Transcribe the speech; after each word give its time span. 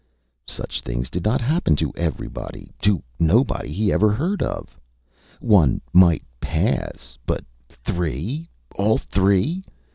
Such 0.47 0.81
things 0.81 1.11
did 1.11 1.23
not 1.25 1.41
happen 1.41 1.75
to 1.75 1.93
everybody 1.95 2.71
to 2.81 3.03
nobody 3.19 3.71
he 3.71 3.93
ever 3.93 4.11
heard 4.11 4.41
of. 4.41 4.75
One 5.39 5.79
might 5.93 6.23
pass. 6.39 7.19
But 7.27 7.45
three! 7.69 8.49
All 8.75 8.97
three. 8.97 9.63